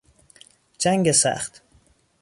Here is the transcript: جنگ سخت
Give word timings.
جنگ 0.79 1.11
سخت 1.11 1.61